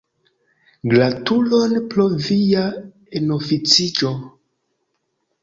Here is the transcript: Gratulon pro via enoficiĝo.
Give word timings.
Gratulon 0.93 1.75
pro 1.91 2.07
via 2.29 2.65
enoficiĝo. 3.21 4.13